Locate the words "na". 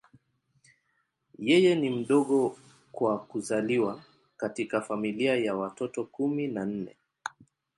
6.47-6.65